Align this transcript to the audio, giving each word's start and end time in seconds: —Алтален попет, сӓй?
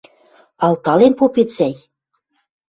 —Алтален 0.65 1.13
попет, 1.19 1.49
сӓй? 1.55 1.73